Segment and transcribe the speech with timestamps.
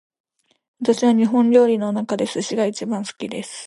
[0.81, 3.51] 私は日本料理の中で寿司が一番好きです